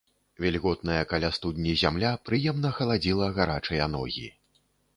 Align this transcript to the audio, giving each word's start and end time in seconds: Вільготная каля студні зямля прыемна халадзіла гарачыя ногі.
Вільготная 0.43 1.01
каля 1.11 1.29
студні 1.37 1.75
зямля 1.83 2.13
прыемна 2.29 2.73
халадзіла 2.81 3.31
гарачыя 3.39 3.93
ногі. 3.97 4.27